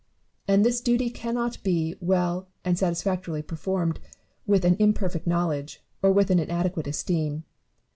And 0.47 0.65
this 0.65 0.81
duty 0.81 1.11
cannot 1.11 1.61
be 1.61 1.93
well 2.01 2.47
and 2.65 2.75
satisfactorily 2.75 3.43
performed 3.43 3.99
with 4.47 4.65
an 4.65 4.75
imperfect 4.79 5.27
knowledge, 5.27 5.83
or 6.01 6.11
with 6.11 6.31
an 6.31 6.39
inadequate 6.39 6.87
esteem. 6.87 7.43